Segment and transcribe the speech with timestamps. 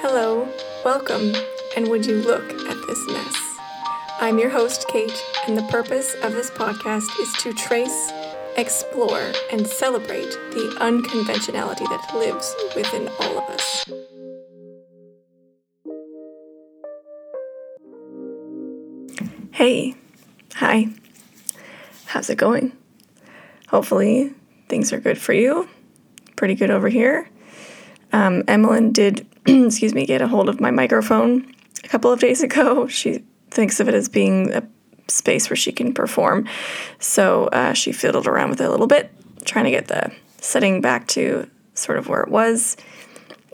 [0.00, 0.48] Hello,
[0.84, 1.34] welcome,
[1.76, 3.58] and would you look at this mess?
[4.20, 8.12] I'm your host, Kate, and the purpose of this podcast is to trace,
[8.56, 13.84] explore, and celebrate the unconventionality that lives within all of us.
[19.50, 19.96] Hey,
[20.54, 20.86] hi,
[22.06, 22.76] how's it going?
[23.66, 24.32] Hopefully,
[24.68, 25.68] things are good for you.
[26.36, 27.28] Pretty good over here.
[28.12, 32.42] Um, Emmeline did, excuse me, get a hold of my microphone a couple of days
[32.42, 32.86] ago.
[32.88, 34.66] She thinks of it as being a
[35.08, 36.48] space where she can perform.
[36.98, 39.10] So uh, she fiddled around with it a little bit,
[39.44, 42.76] trying to get the setting back to sort of where it was.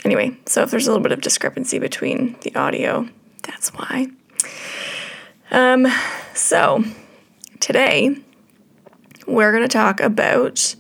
[0.05, 3.09] Anyway, so if there's a little bit of discrepancy between the audio,
[3.43, 4.06] that's why.
[5.51, 5.87] Um,
[6.34, 6.84] so
[7.60, 8.16] today
[9.27, 10.74] we're going to talk about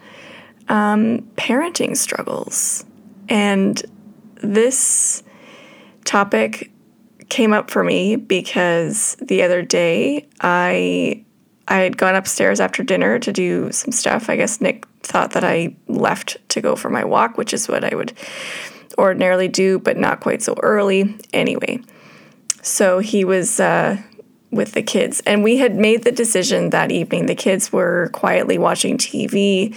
[0.68, 2.84] um, parenting struggles.
[3.28, 3.80] And
[4.36, 5.22] this
[6.04, 6.70] topic
[7.28, 11.24] came up for me because the other day I
[11.66, 14.30] I had gone upstairs after dinner to do some stuff.
[14.30, 17.84] I guess Nick thought that I left to go for my walk, which is what
[17.84, 18.14] I would
[18.96, 21.18] ordinarily do, but not quite so early.
[21.34, 21.80] Anyway,
[22.62, 23.98] so he was uh,
[24.50, 25.20] with the kids.
[25.26, 27.26] And we had made the decision that evening.
[27.26, 29.76] The kids were quietly watching TV.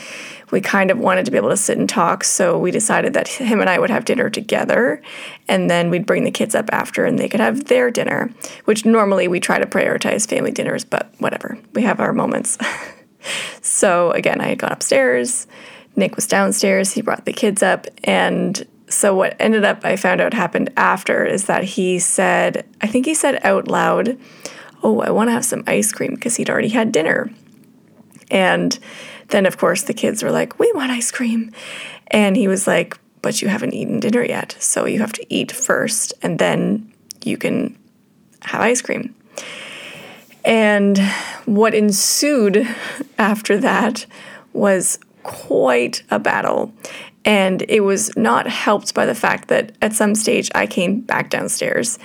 [0.52, 2.23] We kind of wanted to be able to sit and talk.
[2.23, 5.02] So we decided that him and I would have dinner together.
[5.47, 8.31] And then we'd bring the kids up after and they could have their dinner,
[8.66, 11.58] which normally we try to prioritize family dinners, but whatever.
[11.73, 12.58] We have our moments.
[13.61, 15.47] so again, I had gone upstairs.
[15.95, 16.91] Nick was downstairs.
[16.93, 17.88] He brought the kids up.
[18.03, 22.88] And so what ended up, I found out happened after is that he said, I
[22.88, 24.17] think he said out loud,
[24.83, 27.31] oh, I want to have some ice cream because he'd already had dinner.
[28.31, 28.77] And
[29.27, 31.51] then, of course, the kids were like, we want ice cream.
[32.07, 34.55] And he was like, but you haven't eaten dinner yet.
[34.59, 36.91] So you have to eat first and then
[37.23, 37.77] you can
[38.41, 39.15] have ice cream.
[40.43, 40.97] And
[41.45, 42.67] what ensued
[43.17, 44.05] after that
[44.53, 46.73] was quite a battle.
[47.23, 51.30] And it was not helped by the fact that at some stage I came back
[51.30, 51.99] downstairs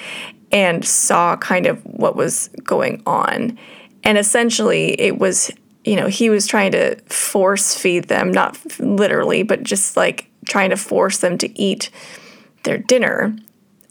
[0.52, 3.58] and saw kind of what was going on.
[4.04, 5.50] And essentially, it was,
[5.86, 10.70] you know, he was trying to force feed them, not literally, but just like trying
[10.70, 11.90] to force them to eat
[12.64, 13.34] their dinner.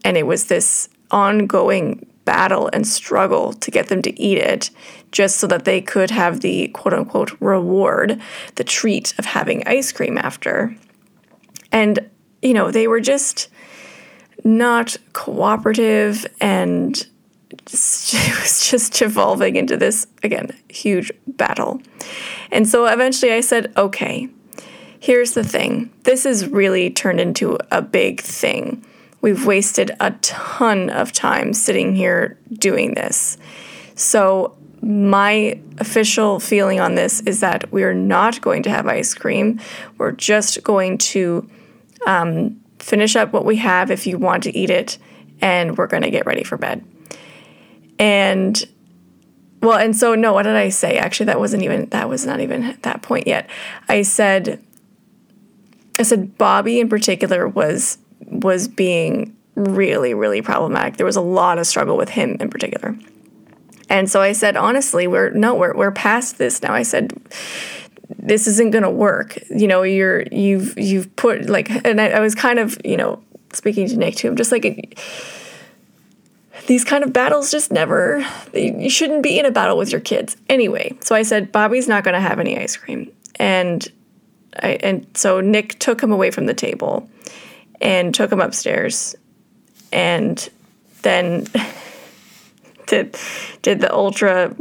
[0.03, 4.71] And it was this ongoing battle and struggle to get them to eat it
[5.11, 8.21] just so that they could have the quote unquote reward,
[8.55, 10.75] the treat of having ice cream after.
[11.71, 12.09] And,
[12.41, 13.47] you know, they were just
[14.43, 17.07] not cooperative and
[17.67, 21.81] it was just evolving into this again huge battle.
[22.51, 24.29] And so eventually i said okay
[25.05, 25.91] here's the thing.
[26.01, 28.83] This has really turned into a big thing.
[29.21, 33.37] We've wasted a ton of time sitting here doing this.
[33.93, 39.59] So my official feeling on this is that we're not going to have ice cream.
[39.99, 41.47] We're just going to
[42.07, 44.97] um, finish up what we have if you want to eat it,
[45.39, 46.83] and we're going to get ready for bed.
[47.99, 48.63] And
[49.61, 50.97] well, and so no, what did I say?
[50.97, 53.49] Actually, that wasn't even that was not even that point yet.
[53.87, 54.61] I said
[55.97, 60.97] I said Bobby in particular was was being really really problematic.
[60.97, 62.95] There was a lot of struggle with him in particular.
[63.89, 66.73] And so I said honestly, we're no, we're we're past this now.
[66.73, 67.13] I said
[68.09, 69.37] this isn't going to work.
[69.49, 73.23] You know, you're you've you've put like, and I, I, was kind of you know
[73.53, 74.27] speaking to Nick too.
[74.27, 74.99] I'm just like.
[76.67, 80.37] These kind of battles just never you shouldn't be in a battle with your kids
[80.49, 83.87] anyway so i said bobby's not going to have any ice cream and
[84.61, 87.09] I, and so nick took him away from the table
[87.81, 89.15] and took him upstairs
[89.91, 90.49] and
[91.01, 91.45] then
[92.87, 93.17] did
[93.61, 94.55] did the ultra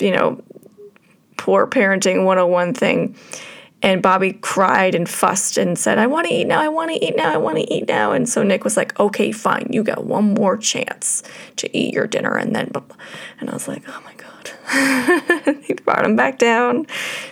[0.00, 0.42] you know
[1.36, 3.14] poor parenting 101 thing.
[3.86, 7.04] And Bobby cried and fussed and said, I want to eat now, I want to
[7.04, 8.10] eat now, I want to eat now.
[8.10, 11.22] And so Nick was like, okay, fine, you got one more chance
[11.54, 12.36] to eat your dinner.
[12.36, 12.72] And then,
[13.38, 15.62] and I was like, oh my God.
[15.62, 16.88] he brought him back down,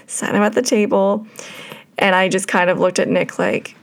[0.06, 1.26] sat him at the table.
[1.99, 3.76] And I just kind of looked at Nick like,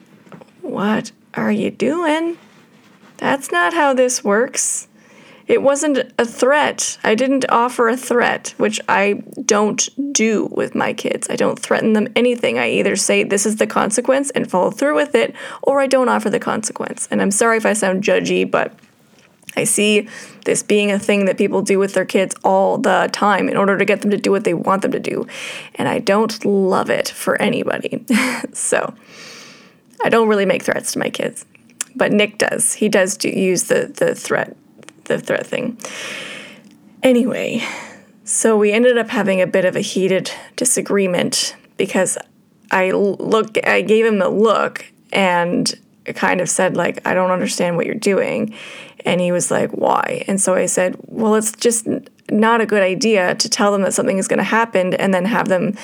[0.62, 2.38] what are you doing?
[3.18, 4.88] That's not how this works.
[5.51, 6.98] It wasn't a threat.
[7.03, 11.27] I didn't offer a threat, which I don't do with my kids.
[11.30, 12.57] I don't threaten them anything.
[12.57, 16.07] I either say this is the consequence and follow through with it, or I don't
[16.07, 17.06] offer the consequence.
[17.12, 18.74] And I'm sorry if I sound judgy, but
[19.57, 20.07] I see
[20.45, 23.77] this being a thing that people do with their kids all the time in order
[23.77, 25.27] to get them to do what they want them to do.
[25.75, 28.06] And I don't love it for anybody.
[28.53, 28.94] so
[30.01, 31.45] I don't really make threats to my kids,
[31.94, 32.75] but Nick does.
[32.75, 34.56] He does do, use the the threat
[35.18, 35.78] the threat thing.
[37.04, 37.63] Anyway,
[38.24, 42.18] so we ended up having a bit of a heated disagreement because
[42.69, 45.74] I look I gave him the look and
[46.16, 48.56] kind of said like I don't understand what you're doing.
[49.04, 50.24] And he was like why?
[50.28, 51.88] And so I said well it's just
[52.30, 55.25] not a good idea to tell them that something is going to happen and then
[55.25, 55.75] have them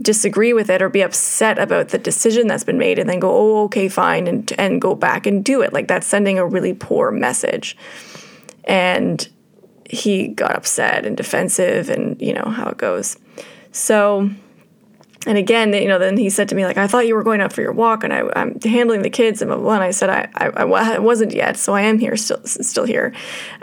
[0.00, 3.30] disagree with it or be upset about the decision that's been made and then go
[3.30, 5.72] oh okay fine and and go back and do it.
[5.72, 7.76] Like that's sending a really poor message
[8.64, 9.28] and
[9.88, 13.16] he got upset and defensive and you know how it goes.
[13.72, 14.30] So
[15.26, 17.40] and again you know then he said to me like i thought you were going
[17.40, 20.10] out for your walk and I, am handling the kids and blah, and i said
[20.10, 23.14] I, I, I, wasn't yet so i am here still still here.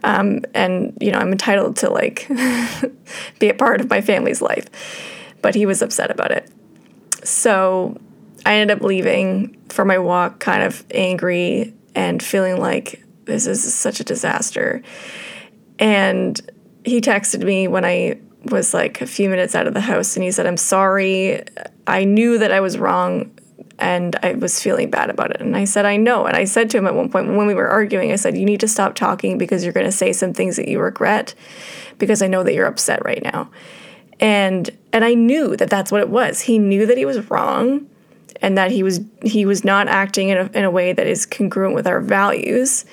[0.03, 2.27] Um, and you know i'm entitled to like
[3.39, 4.67] be a part of my family's life.
[5.41, 6.49] But he was upset about it.
[7.23, 7.97] So
[8.45, 13.73] i ended up leaving for my walk kind of angry and feeling like this is
[13.73, 14.81] such a disaster
[15.81, 16.39] and
[16.85, 20.23] he texted me when I was like a few minutes out of the house and
[20.23, 21.43] he said, I'm sorry.
[21.87, 23.31] I knew that I was wrong
[23.79, 25.41] and I was feeling bad about it.
[25.41, 26.25] And I said, I know.
[26.25, 28.45] And I said to him at one point when we were arguing, I said, You
[28.45, 31.33] need to stop talking because you're going to say some things that you regret
[31.97, 33.49] because I know that you're upset right now.
[34.19, 36.41] And and I knew that that's what it was.
[36.41, 37.87] He knew that he was wrong
[38.41, 41.25] and that he was he was not acting in a, in a way that is
[41.25, 42.85] congruent with our values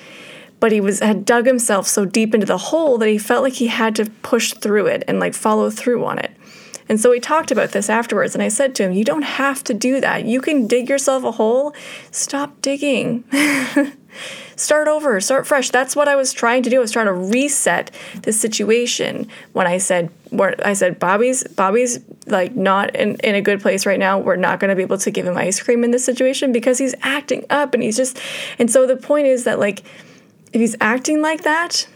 [0.59, 3.53] but he was had dug himself so deep into the hole that he felt like
[3.53, 6.31] he had to push through it and like follow through on it.
[6.87, 9.63] And so we talked about this afterwards, and I said to him, You don't have
[9.65, 10.25] to do that.
[10.25, 11.73] You can dig yourself a hole.
[12.11, 13.23] Stop digging.
[14.55, 15.69] start over, start fresh.
[15.69, 16.77] That's what I was trying to do.
[16.77, 17.91] I was trying to reset
[18.23, 20.11] the situation when I said
[20.63, 24.19] I said Bobby's Bobby's like not in, in a good place right now.
[24.19, 26.95] We're not gonna be able to give him ice cream in this situation because he's
[27.01, 28.19] acting up and he's just
[28.59, 29.83] and so the point is that like
[30.51, 31.87] if he's acting like that,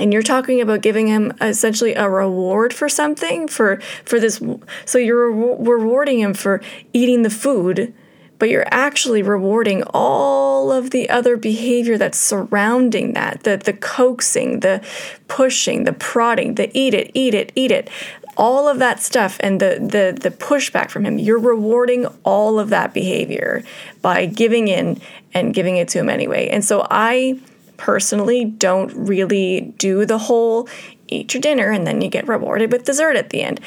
[0.00, 4.42] and you're talking about giving him essentially a reward for something for for this
[4.84, 6.62] so you're re- rewarding him for
[6.92, 7.94] eating the food
[8.42, 14.58] but you're actually rewarding all of the other behavior that's surrounding that the the coaxing
[14.58, 14.84] the
[15.28, 17.88] pushing the prodding the eat it eat it eat it
[18.36, 22.70] all of that stuff and the the the pushback from him you're rewarding all of
[22.70, 23.62] that behavior
[24.00, 25.00] by giving in
[25.32, 27.38] and giving it to him anyway and so i
[27.76, 30.68] personally don't really do the whole
[31.06, 33.60] eat your dinner and then you get rewarded with dessert at the end.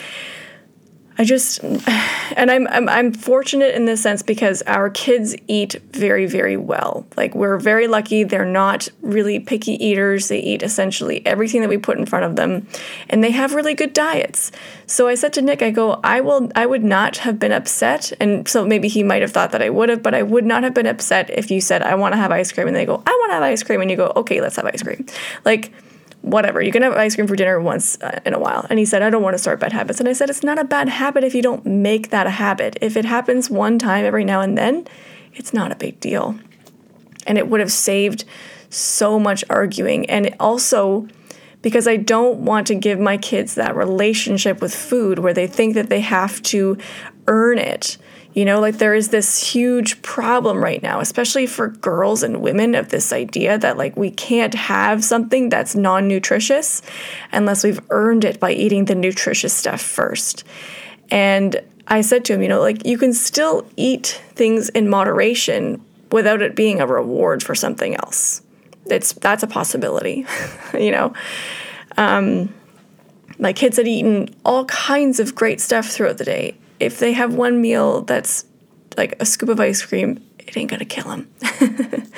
[1.17, 6.25] I just, and I'm, I'm, I'm fortunate in this sense because our kids eat very,
[6.25, 7.07] very well.
[7.15, 8.23] Like we're very lucky.
[8.23, 10.27] They're not really picky eaters.
[10.27, 12.67] They eat essentially everything that we put in front of them,
[13.09, 14.51] and they have really good diets.
[14.87, 18.11] So I said to Nick, I go, I will, I would not have been upset,
[18.19, 20.63] and so maybe he might have thought that I would have, but I would not
[20.63, 23.01] have been upset if you said I want to have ice cream, and they go,
[23.05, 25.05] I want to have ice cream, and you go, okay, let's have ice cream.
[25.45, 25.71] Like
[26.25, 28.65] whatever, you can have ice cream for dinner once uh, in a while.
[28.69, 29.99] And he said, I don't want to start bad habits.
[29.99, 32.77] And I said, it's not a bad habit if you don't make that a habit.
[32.81, 34.87] If it happens one time every now and then,
[35.35, 36.37] it's not a big deal.
[37.27, 38.25] And it would have saved
[38.71, 40.09] so much arguing.
[40.09, 41.07] And it also,
[41.65, 45.73] because I don't want to give my kids that relationship with food where they think
[45.73, 46.77] that they have to
[47.25, 47.97] earn it
[48.35, 52.75] you know, like there is this huge problem right now, especially for girls and women,
[52.75, 56.81] of this idea that like we can't have something that's non nutritious
[57.31, 60.43] unless we've earned it by eating the nutritious stuff first.
[61.09, 65.81] And I said to him, you know, like you can still eat things in moderation
[66.11, 68.41] without it being a reward for something else.
[68.87, 70.25] It's that's a possibility,
[70.73, 71.13] you know.
[71.97, 72.53] Um,
[73.39, 77.33] my kids had eaten all kinds of great stuff throughout the day if they have
[77.33, 78.45] one meal that's
[78.97, 81.29] like a scoop of ice cream, it ain't gonna kill them.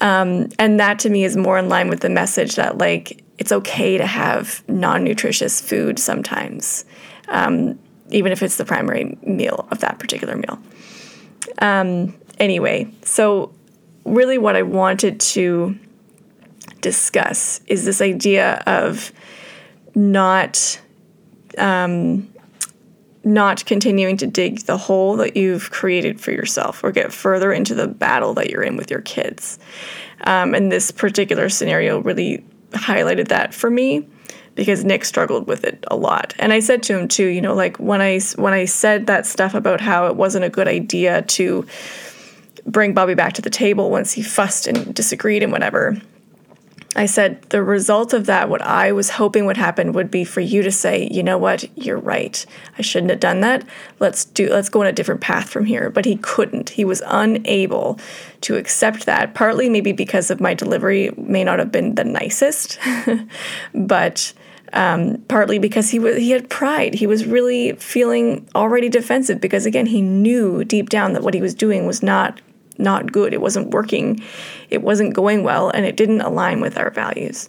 [0.00, 3.52] um, and that to me is more in line with the message that like it's
[3.52, 6.84] okay to have non-nutritious food sometimes,
[7.28, 7.78] um,
[8.10, 10.58] even if it's the primary meal of that particular meal.
[11.58, 13.52] Um, anyway, so
[14.06, 15.78] really what I wanted to
[16.80, 19.12] discuss is this idea of
[19.94, 20.80] not
[21.58, 22.28] um,
[23.24, 27.74] not continuing to dig the hole that you've created for yourself or get further into
[27.74, 29.58] the battle that you're in with your kids.
[30.24, 34.06] Um, and this particular scenario really highlighted that for me
[34.54, 36.34] because Nick struggled with it a lot.
[36.38, 39.26] And I said to him too, you know, like when I when I said that
[39.26, 41.66] stuff about how it wasn't a good idea to
[42.66, 45.96] bring Bobby back to the table once he fussed and disagreed and whatever.
[46.96, 50.40] I said the result of that, what I was hoping would happen, would be for
[50.40, 52.44] you to say, you know what, you're right.
[52.78, 53.64] I shouldn't have done that.
[54.00, 54.48] Let's do.
[54.48, 55.90] Let's go on a different path from here.
[55.90, 56.70] But he couldn't.
[56.70, 58.00] He was unable
[58.40, 59.34] to accept that.
[59.34, 62.78] Partly maybe because of my delivery may not have been the nicest,
[63.74, 64.32] but.
[64.72, 66.92] Um, partly because he was he had pride.
[66.92, 71.40] He was really feeling already defensive because again he knew deep down that what he
[71.40, 72.40] was doing was not
[72.78, 73.32] not good.
[73.32, 74.22] It wasn't working.
[74.70, 77.48] It wasn't going well, and it didn't align with our values.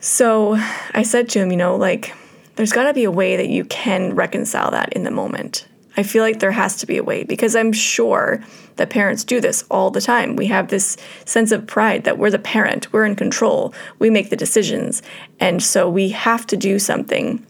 [0.00, 0.56] So
[0.92, 2.14] I said to him, you know, like,
[2.56, 5.66] there's got to be a way that you can reconcile that in the moment.
[5.96, 8.42] I feel like there has to be a way because I'm sure
[8.76, 10.36] that parents do this all the time.
[10.36, 14.30] We have this sense of pride that we're the parent, we're in control, we make
[14.30, 15.02] the decisions.
[15.40, 17.44] And so we have to do something.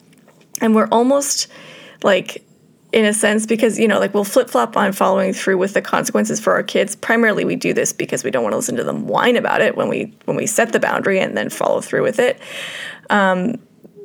[0.61, 1.49] And we're almost
[2.03, 2.43] like
[2.93, 6.41] in a sense because you know like we'll flip-flop on following through with the consequences
[6.41, 6.97] for our kids.
[6.97, 9.77] Primarily we do this because we don't want to listen to them whine about it
[9.77, 12.41] when we when we set the boundary and then follow through with it.
[13.09, 13.57] Um,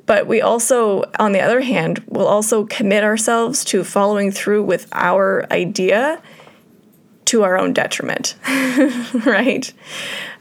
[0.06, 4.88] but we also on the other hand will also commit ourselves to following through with
[4.92, 6.22] our idea
[7.26, 8.36] to our own detriment
[9.26, 9.74] right?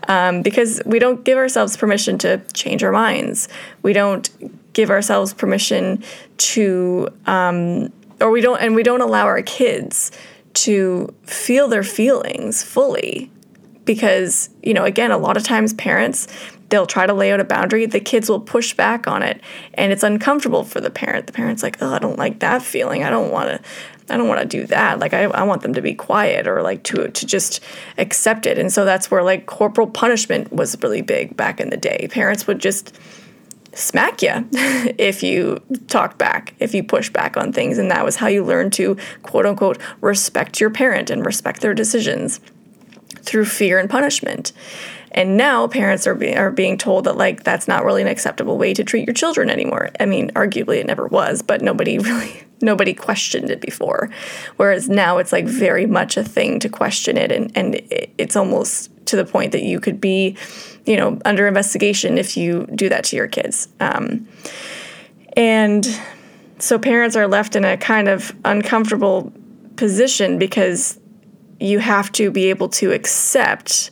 [0.06, 3.48] Um, because we don't give ourselves permission to change our minds.
[3.82, 4.28] We don't
[4.74, 6.04] give ourselves permission
[6.36, 10.10] to um, or we don't and we don't allow our kids
[10.54, 13.30] to feel their feelings fully
[13.84, 16.26] because you know again a lot of times parents
[16.68, 19.40] they'll try to lay out a boundary the kids will push back on it
[19.74, 21.26] and it's uncomfortable for the parent.
[21.26, 23.04] The parent's like oh i don't like that feeling.
[23.04, 23.60] I don't want to
[24.12, 24.98] i don't want to do that.
[24.98, 27.60] Like I, I want them to be quiet or like to to just
[27.98, 28.58] accept it.
[28.58, 32.08] And so that's where like corporal punishment was really big back in the day.
[32.10, 32.96] Parents would just
[33.74, 37.78] smack you if you talk back, if you push back on things.
[37.78, 41.74] And that was how you learn to quote unquote respect your parent and respect their
[41.74, 42.40] decisions
[43.16, 44.52] through fear and punishment.
[45.12, 48.58] And now parents are, be- are being told that like that's not really an acceptable
[48.58, 49.90] way to treat your children anymore.
[50.00, 54.10] I mean, arguably it never was, but nobody really nobody questioned it before.
[54.56, 57.80] Whereas now it's like very much a thing to question it and and
[58.18, 60.36] it's almost to the point that you could be,
[60.86, 63.68] you know, under investigation if you do that to your kids.
[63.80, 64.28] Um,
[65.36, 65.86] and
[66.58, 69.32] so parents are left in a kind of uncomfortable
[69.76, 70.98] position because
[71.58, 73.90] you have to be able to accept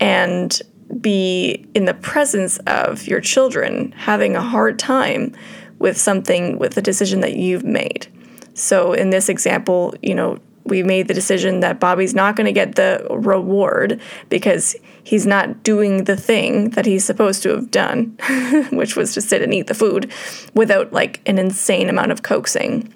[0.00, 0.60] and
[1.00, 5.34] be in the presence of your children having a hard time
[5.78, 8.06] with something with a decision that you've made.
[8.54, 12.52] So in this example, you know, we made the decision that Bobby's not going to
[12.52, 18.16] get the reward because he's not doing the thing that he's supposed to have done,
[18.72, 20.10] which was to sit and eat the food
[20.54, 22.92] without like an insane amount of coaxing.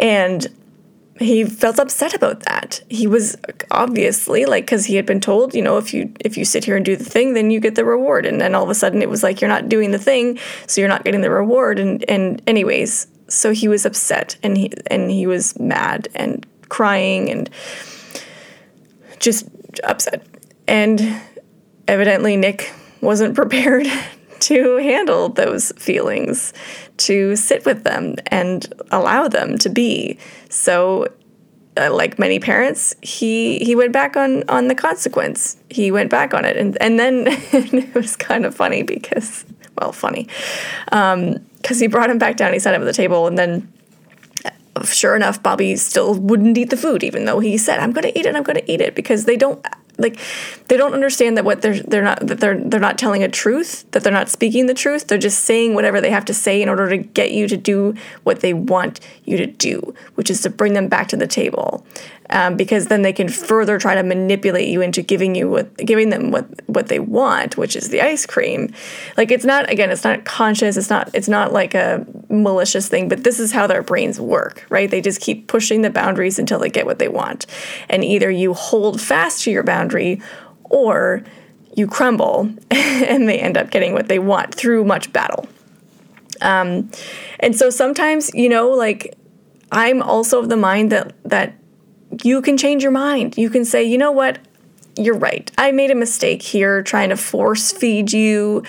[0.00, 0.48] And
[1.18, 2.82] he felt upset about that.
[2.90, 3.36] He was
[3.70, 6.76] obviously like cuz he had been told, you know, if you if you sit here
[6.76, 8.26] and do the thing, then you get the reward.
[8.26, 10.80] And then all of a sudden it was like you're not doing the thing, so
[10.80, 15.10] you're not getting the reward and and anyways, so he was upset and he and
[15.10, 17.50] he was mad and crying and
[19.18, 19.48] just
[19.84, 20.26] upset.
[20.68, 21.20] And
[21.88, 23.86] evidently Nick wasn't prepared
[24.38, 26.52] to handle those feelings,
[26.98, 30.18] to sit with them and allow them to be.
[30.50, 31.08] So
[31.76, 35.56] uh, like many parents, he he went back on on the consequence.
[35.68, 39.44] He went back on it, and and then it was kind of funny because
[39.78, 40.26] well, funny.
[40.92, 42.52] Um, because he brought him back down.
[42.52, 43.72] He sat him at the table, and then
[44.84, 48.16] sure enough, Bobby still wouldn't eat the food, even though he said, "I'm going to
[48.16, 48.36] eat it.
[48.36, 49.66] I'm going to eat it," because they don't
[49.98, 50.18] like
[50.68, 53.90] they don't understand that what they're they're not that they're they're not telling a truth,
[53.92, 55.06] that they're not speaking the truth.
[55.06, 57.94] They're just saying whatever they have to say in order to get you to do
[58.24, 61.84] what they want you to do, which is to bring them back to the table
[62.30, 66.10] um, because then they can further try to manipulate you into giving you what giving
[66.10, 68.72] them what what they want, which is the ice cream.
[69.16, 70.76] Like it's not again, it's not conscious.
[70.76, 74.66] It's not it's not like a malicious thing, but this is how their brains work,
[74.68, 74.90] right?
[74.90, 77.46] They just keep pushing the boundaries until they get what they want,
[77.88, 80.20] and either you hold fast to your boundary
[80.64, 81.22] or
[81.76, 85.46] you crumble and they end up getting what they want through much battle.
[86.40, 86.90] Um,
[87.40, 89.16] and so sometimes, you know, like
[89.72, 91.54] I'm also of the mind that that
[92.22, 93.36] you can change your mind.
[93.36, 94.38] You can say, you know what?
[94.96, 95.50] You're right.
[95.58, 98.62] I made a mistake here trying to force feed you.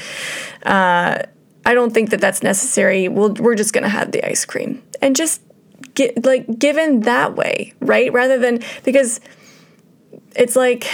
[0.65, 1.19] Uh,
[1.65, 3.07] I don't think that that's necessary.
[3.07, 4.83] We'll, we're just going to have the ice cream.
[5.01, 5.41] And just
[5.93, 8.12] get, like, given that way, right?
[8.12, 9.21] Rather than, because
[10.36, 10.88] it's like,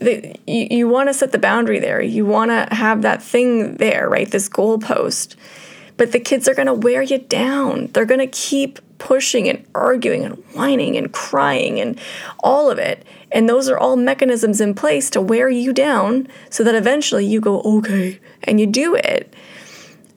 [0.00, 2.00] the, you, you want to set the boundary there.
[2.00, 4.30] You want to have that thing there, right?
[4.30, 5.36] This goalpost.
[5.96, 7.88] But the kids are going to wear you down.
[7.92, 12.00] They're going to keep pushing and arguing and whining and crying and
[12.40, 13.04] all of it.
[13.30, 17.40] And those are all mechanisms in place to wear you down so that eventually you
[17.40, 19.34] go, okay, and you do it.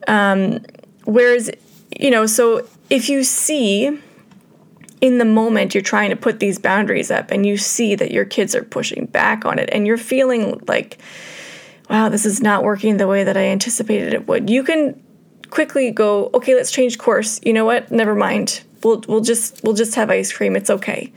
[0.06, 0.64] Um,
[1.04, 1.50] whereas,
[1.98, 4.00] you know, so if you see
[5.00, 8.24] in the moment you're trying to put these boundaries up and you see that your
[8.24, 10.98] kids are pushing back on it and you're feeling like,
[11.88, 15.00] wow, this is not working the way that I anticipated it would, you can
[15.50, 17.40] quickly go, okay, let's change course.
[17.44, 17.90] You know what?
[17.90, 18.62] Never mind.
[18.82, 20.54] We'll we'll just we'll just have ice cream.
[20.54, 21.12] It's okay.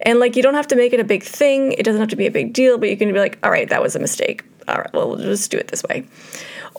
[0.00, 1.72] And like you don't have to make it a big thing.
[1.72, 3.68] It doesn't have to be a big deal, but you can be like, all right,
[3.68, 4.44] that was a mistake.
[4.68, 6.06] All right, well, we'll just do it this way.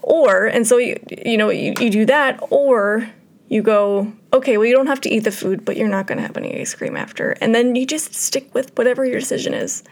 [0.04, 3.10] Or and so you you know you, you do that, or
[3.50, 6.18] you go, okay, well you don't have to eat the food, but you're not going
[6.18, 7.32] to have any ice cream after.
[7.42, 9.84] And then you just stick with whatever your decision is.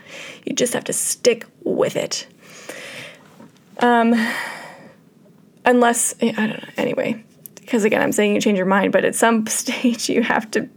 [0.45, 2.27] You just have to stick with it.
[3.79, 4.13] Um
[5.65, 6.69] unless I don't know.
[6.77, 7.23] Anyway,
[7.55, 10.69] because again, I'm saying you change your mind, but at some stage you have to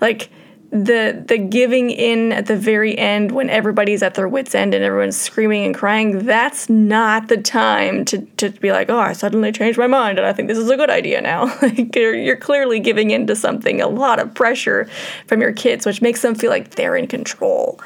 [0.00, 0.30] like
[0.70, 4.84] the the giving in at the very end when everybody's at their wits end and
[4.84, 9.50] everyone's screaming and crying that's not the time to, to be like oh i suddenly
[9.50, 11.46] changed my mind and i think this is a good idea now.
[11.68, 14.88] Like you're, you're clearly giving in to something a lot of pressure
[15.26, 17.80] from your kids which makes them feel like they're in control.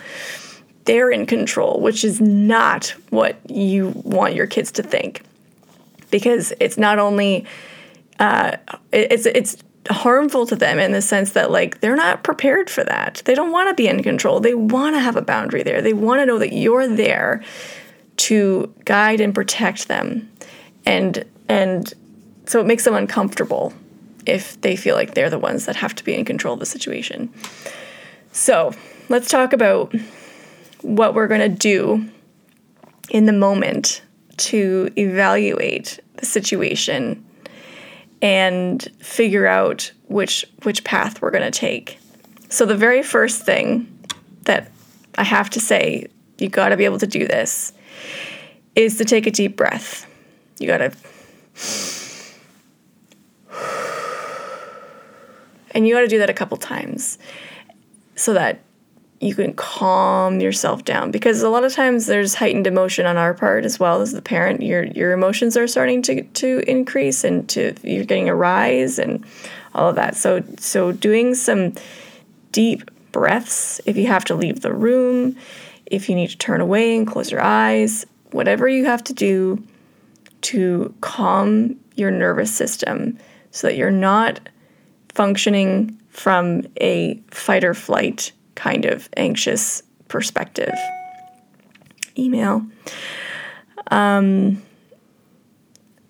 [0.85, 5.23] They're in control which is not what you want your kids to think.
[6.11, 7.47] Because it's not only
[8.19, 8.57] uh,
[8.93, 9.57] it's it's
[9.91, 13.23] harmful to them in the sense that like they're not prepared for that.
[13.25, 14.41] They don't want to be in control.
[14.41, 15.83] They want to have a boundary there.
[15.83, 17.43] They want to know that you're there
[18.19, 20.31] to guide and protect them.
[20.87, 21.93] And and
[22.47, 23.73] so it makes them uncomfortable
[24.27, 26.67] if they feel like they're the ones that have to be in control of the
[26.67, 27.33] situation.
[28.31, 28.73] So,
[29.09, 29.95] let's talk about
[30.81, 32.09] what we're going to do
[33.11, 34.03] in the moment
[34.39, 37.25] to evaluate the situation
[38.23, 41.99] and figure out which which path we're going to take.
[42.49, 43.99] So the very first thing
[44.43, 44.71] that
[45.19, 46.07] I have to say,
[46.39, 47.73] you got to be able to do this
[48.75, 50.07] is to take a deep breath.
[50.59, 50.93] You got to
[55.73, 57.19] and you got to do that a couple times
[58.15, 58.61] so that
[59.23, 63.33] you can calm yourself down because a lot of times there's heightened emotion on our
[63.33, 64.63] part as well as the parent.
[64.63, 69.25] Your your emotions are starting to to increase and to you're getting a rise and
[69.75, 70.17] all of that.
[70.17, 71.75] So so doing some
[72.51, 75.37] deep breaths if you have to leave the room
[75.87, 79.63] if you need to turn away and close your eyes whatever you have to do
[80.41, 83.19] to calm your nervous system
[83.51, 84.41] so that you're not
[85.11, 90.75] functioning from a fight or flight kind of anxious perspective.
[92.19, 92.65] Email.
[93.91, 94.63] Um,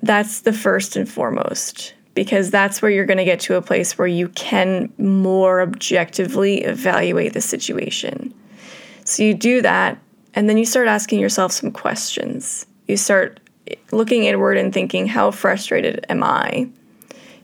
[0.03, 3.97] that's the first and foremost because that's where you're going to get to a place
[3.97, 8.35] where you can more objectively evaluate the situation.
[9.05, 9.99] So you do that,
[10.35, 12.67] and then you start asking yourself some questions.
[12.87, 13.41] You start
[13.91, 16.69] looking inward and thinking, how frustrated am I?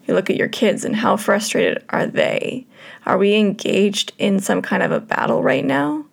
[0.09, 2.67] You look at your kids and how frustrated are they?
[3.05, 6.07] Are we engaged in some kind of a battle right now?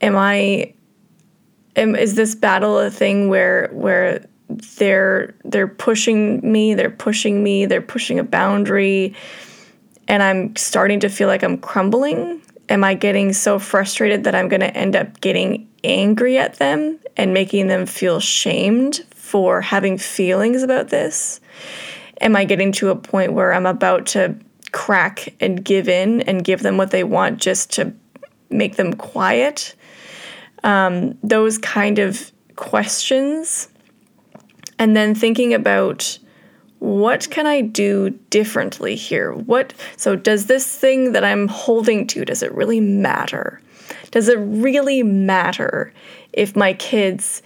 [0.00, 0.72] Am I
[1.74, 4.24] am is this battle a thing where where
[4.78, 9.16] they're they're pushing me, they're pushing me, they're pushing a boundary
[10.06, 12.40] and I'm starting to feel like I'm crumbling?
[12.68, 16.98] Am I getting so frustrated that I'm going to end up getting angry at them
[17.16, 21.40] and making them feel shamed for having feelings about this?
[22.20, 24.36] Am I getting to a point where I'm about to
[24.72, 27.92] crack and give in and give them what they want just to
[28.50, 29.74] make them quiet?
[30.64, 33.68] Um, those kind of questions.
[34.78, 36.18] And then thinking about
[36.78, 39.32] what can I do differently here?
[39.32, 43.60] What so does this thing that I'm holding to does it really matter?
[44.10, 45.92] Does it really matter
[46.32, 47.42] if my kids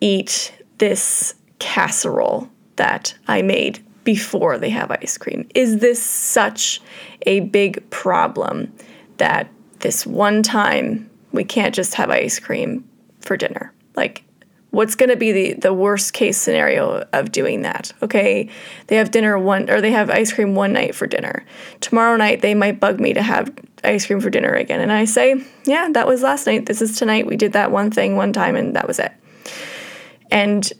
[0.00, 5.48] eat this casserole that I made before they have ice cream?
[5.54, 6.80] Is this such
[7.22, 8.72] a big problem
[9.18, 9.48] that
[9.80, 12.88] this one time we can't just have ice cream
[13.20, 13.72] for dinner?
[13.94, 14.24] Like,
[14.70, 17.92] what's going to be the, the worst case scenario of doing that?
[18.02, 18.48] Okay,
[18.88, 21.44] they have dinner one, or they have ice cream one night for dinner.
[21.80, 23.52] Tomorrow night, they might bug me to have
[23.84, 24.80] ice cream for dinner again.
[24.80, 26.66] And I say, yeah, that was last night.
[26.66, 27.26] This is tonight.
[27.26, 29.12] We did that one thing one time, and that was it.
[30.30, 30.72] And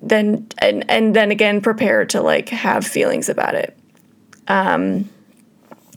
[0.00, 3.78] then and and then again prepare to like have feelings about it.
[4.48, 5.08] Um,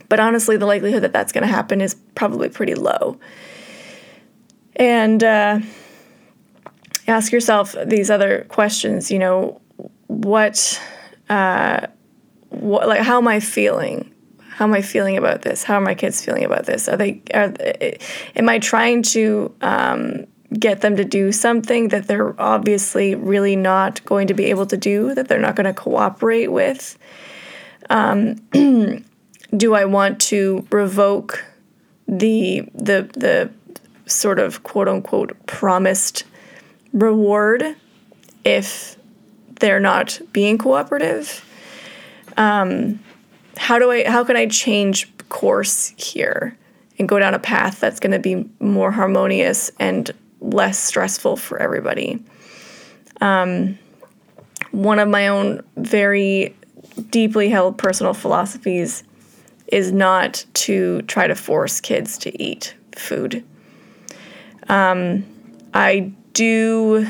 [0.10, 3.19] but honestly, the likelihood that that's going to happen is probably pretty low.
[4.76, 5.60] And uh,
[7.08, 9.10] ask yourself these other questions.
[9.10, 9.62] You know,
[10.08, 10.82] what
[11.30, 11.88] uh,
[12.50, 14.12] what, like how am I feeling?
[14.50, 15.63] How am I feeling about this?
[15.63, 16.88] How are my kids feeling about this?
[16.88, 17.54] Are they are
[18.36, 24.03] am I trying to um, get them to do something that they're obviously really not
[24.05, 26.97] going to be able to do, that they're not going to cooperate with?
[27.89, 28.36] Um,
[29.55, 31.45] do I want to revoke
[32.08, 33.51] the the the
[34.05, 36.23] sort of quote unquote promised
[36.93, 37.63] reward
[38.43, 38.95] if
[39.60, 41.43] they're not being cooperative?
[42.38, 42.99] Um,
[43.58, 46.58] how do I how can I change course here
[46.97, 50.12] and go down a path that's going to be more harmonious and
[50.53, 52.23] less stressful for everybody?
[53.21, 53.77] Um,
[54.71, 56.55] one of my own very
[57.10, 59.03] deeply held personal philosophies
[59.67, 63.43] is not to try to force kids to eat food.
[64.69, 65.25] Um,
[65.73, 67.08] I do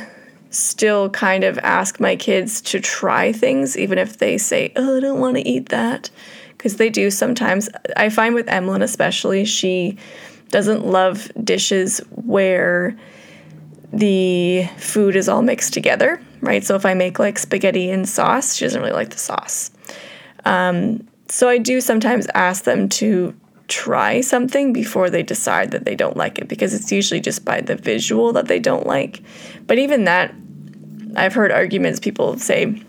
[0.49, 4.99] still kind of ask my kids to try things, even if they say, Oh, I
[4.99, 6.09] don't want to eat that.
[6.57, 7.69] Because they do sometimes.
[7.95, 9.97] I find with Emmeline, especially, she
[10.49, 12.97] doesn't love dishes where
[13.91, 16.63] the food is all mixed together, right?
[16.63, 19.71] So if I make like spaghetti and sauce, she doesn't really like the sauce.
[20.45, 23.35] Um, so I do sometimes ask them to
[23.67, 27.61] try something before they decide that they don't like it because it's usually just by
[27.61, 29.21] the visual that they don't like.
[29.65, 30.33] But even that,
[31.15, 32.81] I've heard arguments people say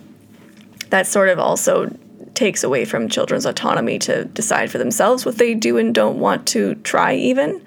[0.90, 1.96] that sort of also
[2.35, 6.46] takes away from children's autonomy to decide for themselves what they do and don't want
[6.48, 7.64] to try, even.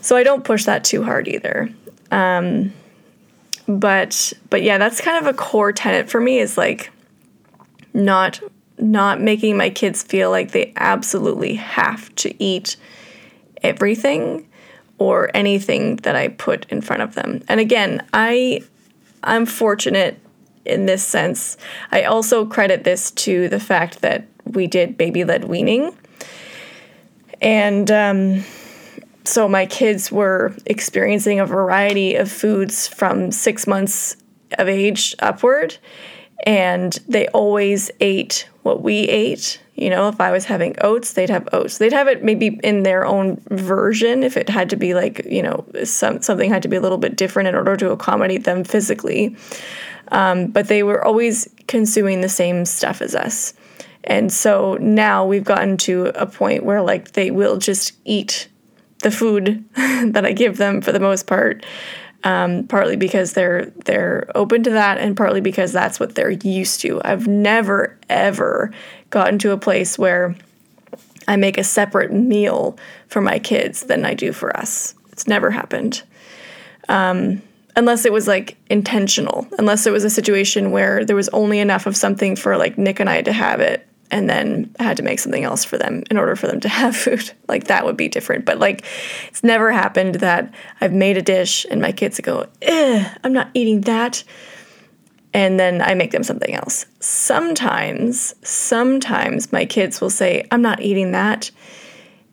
[0.00, 1.68] So I don't push that too hard either.
[2.12, 2.72] Um,
[3.66, 6.90] but but yeah, that's kind of a core tenet for me is like
[7.94, 8.40] not
[8.78, 12.76] not making my kids feel like they absolutely have to eat
[13.62, 14.48] everything
[14.98, 17.42] or anything that I put in front of them.
[17.48, 18.62] And again, I
[19.24, 20.18] I'm fortunate
[20.64, 21.56] in this sense.
[21.90, 25.96] I also credit this to the fact that we did baby led weaning.
[27.40, 28.44] And um,
[29.24, 34.16] so my kids were experiencing a variety of foods from six months
[34.58, 35.76] of age upward.
[36.44, 39.60] And they always ate what we ate.
[39.76, 41.78] You know, if I was having oats, they'd have oats.
[41.78, 45.42] They'd have it maybe in their own version if it had to be like, you
[45.42, 48.64] know, some, something had to be a little bit different in order to accommodate them
[48.64, 49.36] physically.
[50.08, 53.54] Um, but they were always consuming the same stuff as us.
[54.04, 58.48] And so now we've gotten to a point where like they will just eat
[59.02, 61.64] the food that I give them for the most part
[62.24, 66.80] um, partly because they're they're open to that, and partly because that's what they're used
[66.80, 67.00] to.
[67.04, 68.72] I've never ever
[69.10, 70.34] gotten to a place where
[71.26, 74.94] I make a separate meal for my kids than I do for us.
[75.10, 76.02] It's never happened.
[76.88, 77.42] Um,
[77.76, 81.86] unless it was like intentional, unless it was a situation where there was only enough
[81.86, 85.02] of something for like Nick and I to have it and then I had to
[85.02, 87.32] make something else for them in order for them to have food.
[87.48, 88.44] Like that would be different.
[88.44, 88.84] But like
[89.28, 93.80] it's never happened that I've made a dish and my kids go, I'm not eating
[93.82, 94.22] that.
[95.34, 96.84] And then I make them something else.
[97.00, 101.50] Sometimes, sometimes my kids will say, I'm not eating that.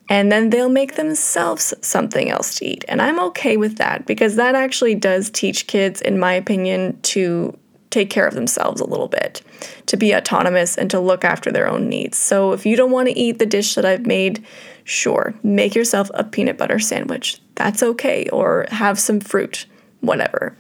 [0.10, 2.84] And then they'll make themselves something else to eat.
[2.90, 7.58] And I'm okay with that because that actually does teach kids, in my opinion, to
[7.90, 9.42] take care of themselves a little bit,
[9.88, 12.18] to be autonomous and to look after their own needs.
[12.18, 14.46] So if you don't want to eat the dish that I've made,
[14.84, 17.40] sure, make yourself a peanut butter sandwich.
[17.56, 18.30] That's okay.
[18.30, 19.66] Or have some fruit,
[20.02, 20.56] whatever.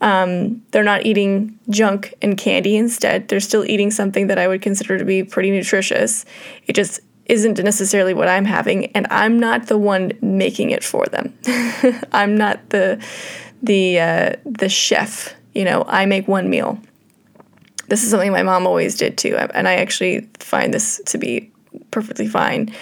[0.00, 3.28] Um, they're not eating junk and candy instead.
[3.28, 6.24] They're still eating something that I would consider to be pretty nutritious.
[6.66, 11.06] It just isn't necessarily what I'm having, and I'm not the one making it for
[11.06, 11.32] them.
[12.12, 13.02] I'm not the
[13.62, 16.78] the uh, the chef you know, I make one meal.
[17.88, 21.52] This is something my mom always did too, and I actually find this to be
[21.90, 22.74] perfectly fine.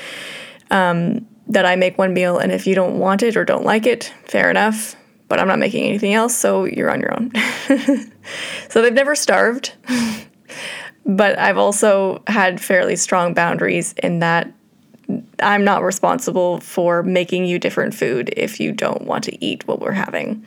[0.71, 3.85] Um, that I make one meal, and if you don't want it or don't like
[3.85, 4.97] it, fair enough.
[5.29, 7.33] But I'm not making anything else, so you're on your own.
[8.69, 9.73] so they've never starved,
[11.07, 14.53] but I've also had fairly strong boundaries in that
[15.41, 19.81] I'm not responsible for making you different food if you don't want to eat what
[19.81, 20.45] we're having.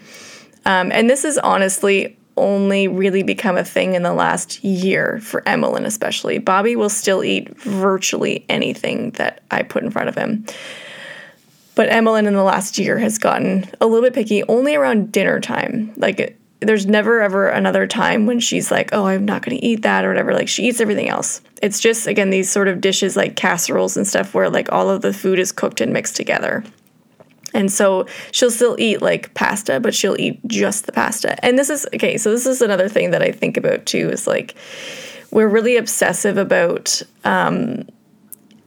[0.66, 5.48] Um, and this has honestly only really become a thing in the last year for
[5.48, 6.38] Emmeline, especially.
[6.38, 10.46] Bobby will still eat virtually anything that I put in front of him.
[11.76, 15.40] But Emmeline in the last year has gotten a little bit picky only around dinner
[15.40, 15.94] time.
[15.98, 19.82] Like, there's never ever another time when she's like, oh, I'm not going to eat
[19.84, 20.34] that or whatever.
[20.34, 21.42] Like, she eats everything else.
[21.62, 25.02] It's just, again, these sort of dishes like casseroles and stuff where like all of
[25.02, 26.64] the food is cooked and mixed together.
[27.56, 31.44] And so she'll still eat like pasta, but she'll eat just the pasta.
[31.44, 34.28] And this is okay, so this is another thing that I think about too is
[34.28, 34.56] like
[35.32, 37.88] we're really obsessive about um,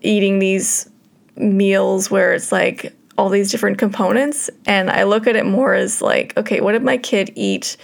[0.02, 0.88] eating these
[1.36, 4.48] meals where it's like all these different components.
[4.66, 7.76] And I look at it more as like, okay, what did my kid eat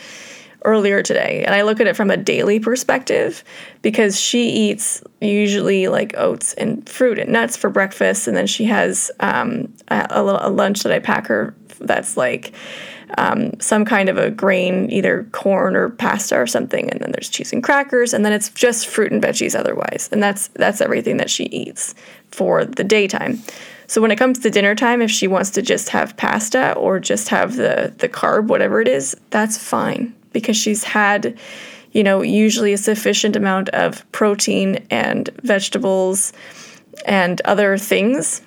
[0.64, 1.44] earlier today?
[1.44, 3.44] And I look at it from a daily perspective
[3.82, 8.26] because she eats usually like oats and fruit and nuts for breakfast.
[8.26, 12.52] And then she has um, a, a, lunch that I pack her that's like,
[13.18, 17.28] um, some kind of a grain, either corn or pasta or something, and then there's
[17.28, 21.18] cheese and crackers, and then it's just fruit and veggies otherwise, and that's that's everything
[21.18, 21.94] that she eats
[22.30, 23.40] for the daytime.
[23.86, 26.98] So when it comes to dinner time, if she wants to just have pasta or
[26.98, 31.38] just have the the carb, whatever it is, that's fine because she's had,
[31.92, 36.34] you know, usually a sufficient amount of protein and vegetables
[37.06, 38.42] and other things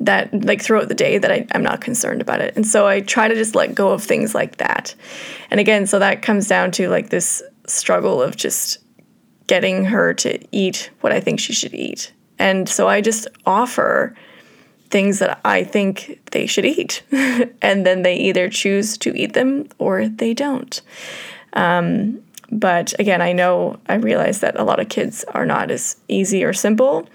[0.00, 2.56] that like throughout the day that I, I'm not concerned about it.
[2.56, 4.94] And so I try to just let go of things like that.
[5.50, 8.78] And again, so that comes down to like this struggle of just
[9.46, 12.12] getting her to eat what I think she should eat.
[12.38, 14.14] And so I just offer
[14.90, 17.02] things that I think they should eat.
[17.62, 20.80] and then they either choose to eat them or they don't.
[21.52, 25.96] Um, but again, I know I realize that a lot of kids are not as
[26.08, 27.08] easy or simple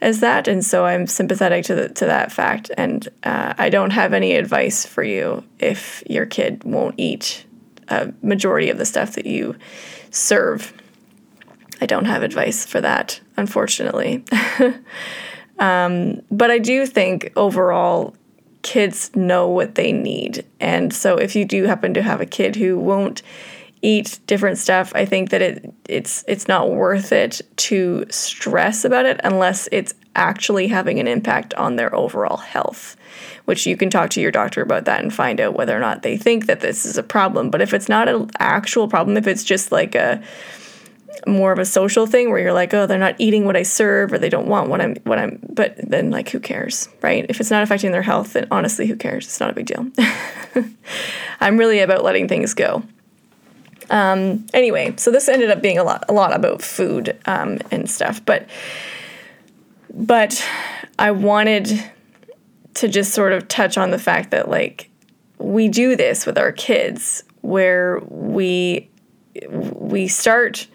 [0.00, 2.70] as that, and so I'm sympathetic to the, to that fact.
[2.76, 7.44] And uh, I don't have any advice for you if your kid won't eat
[7.88, 9.56] a majority of the stuff that you
[10.10, 10.72] serve.
[11.80, 14.24] I don't have advice for that, unfortunately.
[15.58, 18.14] um, but I do think overall,
[18.62, 20.44] kids know what they need.
[20.60, 23.22] And so if you do happen to have a kid who won't
[23.80, 29.06] eat different stuff, I think that it it's it's not worth it to stress about
[29.06, 32.96] it unless it's actually having an impact on their overall health.
[33.44, 36.02] Which you can talk to your doctor about that and find out whether or not
[36.02, 37.50] they think that this is a problem.
[37.50, 40.22] But if it's not an actual problem, if it's just like a
[41.26, 44.12] more of a social thing where you're like, oh, they're not eating what I serve
[44.12, 47.26] or they don't want what I'm what I'm but then like who cares, right?
[47.28, 49.26] If it's not affecting their health, then honestly who cares?
[49.26, 49.90] It's not a big deal.
[51.40, 52.82] I'm really about letting things go.
[53.90, 57.90] Um, anyway, so this ended up being a lot, a lot about food um, and
[57.90, 58.46] stuff, but
[59.90, 60.44] but
[60.98, 61.68] I wanted
[62.74, 64.90] to just sort of touch on the fact that like
[65.38, 68.90] we do this with our kids, where we
[69.48, 70.66] we start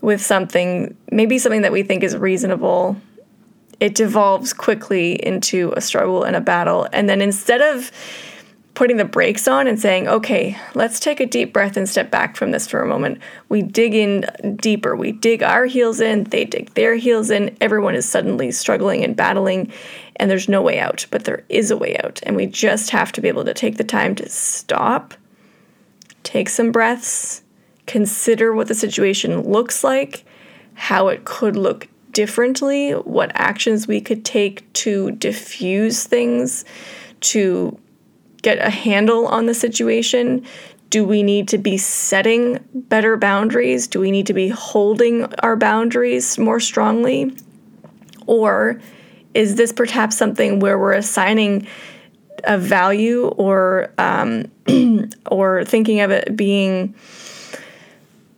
[0.00, 2.96] with something, maybe something that we think is reasonable.
[3.80, 7.90] It devolves quickly into a struggle and a battle, and then instead of
[8.74, 12.34] putting the brakes on and saying, okay, let's take a deep breath and step back
[12.34, 13.18] from this for a moment.
[13.48, 14.24] We dig in
[14.56, 14.96] deeper.
[14.96, 17.54] We dig our heels in, they dig their heels in.
[17.60, 19.70] Everyone is suddenly struggling and battling,
[20.16, 22.20] and there's no way out, but there is a way out.
[22.22, 25.12] And we just have to be able to take the time to stop,
[26.22, 27.42] take some breaths,
[27.90, 30.24] consider what the situation looks like,
[30.74, 36.64] how it could look differently, what actions we could take to diffuse things,
[37.20, 37.76] to
[38.42, 40.46] get a handle on the situation?
[40.90, 43.88] Do we need to be setting better boundaries?
[43.88, 47.34] Do we need to be holding our boundaries more strongly?
[48.26, 48.80] Or
[49.34, 51.66] is this perhaps something where we're assigning
[52.44, 54.44] a value or um,
[55.26, 56.94] or thinking of it being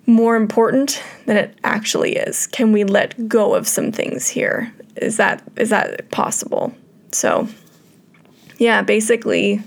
[0.07, 2.47] more important than it actually is?
[2.49, 4.73] Can we let go of some things here?
[4.97, 6.75] Is that is that possible?
[7.13, 7.49] So,
[8.59, 9.63] yeah, basically,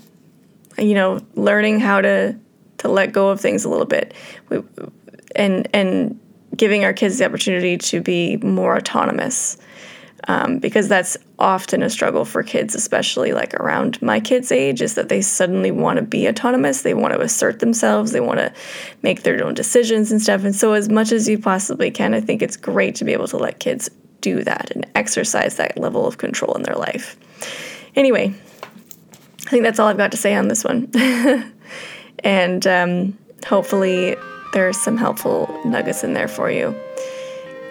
[0.77, 2.37] you know, learning how to
[2.79, 4.13] to let go of things a little bit,
[4.49, 4.61] we,
[5.35, 6.19] and and
[6.55, 9.57] giving our kids the opportunity to be more autonomous,
[10.27, 14.95] um, because that's often a struggle for kids, especially like around my kids' age, is
[14.95, 18.51] that they suddenly want to be autonomous, they want to assert themselves, they want to
[19.01, 20.43] make their own decisions and stuff.
[20.43, 23.27] And so, as much as you possibly can, I think it's great to be able
[23.29, 23.89] to let kids
[24.21, 27.17] do that and exercise that level of control in their life.
[27.95, 28.33] Anyway,
[29.45, 30.89] I think that's all I've got to say on this one.
[32.23, 34.15] and um, hopefully,
[34.53, 36.75] there's some helpful nuggets in there for you.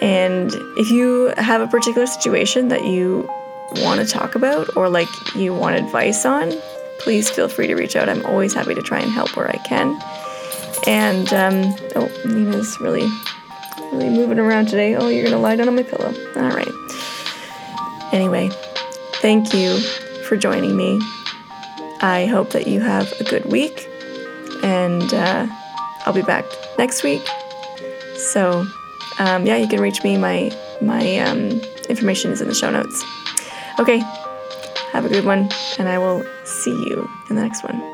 [0.05, 3.29] And if you have a particular situation that you
[3.77, 6.53] want to talk about or like you want advice on,
[6.99, 8.09] please feel free to reach out.
[8.11, 9.99] I'm always happy to try and help where I can.
[10.87, 13.09] And um, oh, Nina's really,
[13.93, 14.95] really moving around today.
[14.95, 16.13] Oh, you're gonna lie down on my pillow.
[16.37, 16.69] All right.
[18.13, 18.51] Anyway,
[19.23, 19.79] thank you
[20.29, 21.01] for joining me.
[22.01, 23.89] I hope that you have a good week,
[24.63, 25.47] and uh,
[26.05, 26.45] I'll be back
[26.77, 27.27] next week.
[28.17, 28.67] So,
[29.19, 30.17] um, yeah, you can reach me.
[30.17, 30.51] My
[30.81, 33.05] my um, information is in the show notes.
[33.79, 33.99] Okay,
[34.93, 35.49] have a good one,
[35.79, 37.94] and I will see you in the next one.